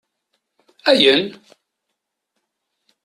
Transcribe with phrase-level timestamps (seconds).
[0.89, 1.23] Ayen?